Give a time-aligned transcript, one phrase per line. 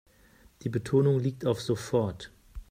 [0.63, 2.31] Die Betonung liegt auf sofort.